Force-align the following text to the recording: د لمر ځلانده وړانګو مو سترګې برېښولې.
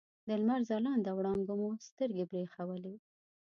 د 0.27 0.29
لمر 0.41 0.61
ځلانده 0.69 1.11
وړانګو 1.13 1.53
مو 1.61 1.69
سترګې 1.87 2.23
برېښولې. 2.29 2.95